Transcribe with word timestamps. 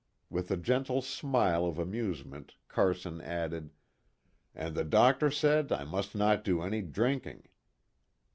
With 0.31 0.49
a 0.49 0.57
gentle 0.57 1.03
smile 1.03 1.63
of 1.63 1.77
amusement 1.77 2.55
Carson 2.67 3.21
added 3.21 3.69
"And 4.55 4.73
the 4.73 4.83
doctor 4.83 5.29
said 5.29 5.71
I 5.71 5.83
must 5.83 6.15
not 6.15 6.43
do 6.43 6.63
any 6.63 6.81
drinking." 6.81 7.43